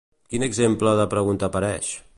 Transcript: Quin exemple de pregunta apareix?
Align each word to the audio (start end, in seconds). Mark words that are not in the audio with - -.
Quin 0.31 0.45
exemple 0.45 0.95
de 1.01 1.07
pregunta 1.13 1.51
apareix? 1.51 1.95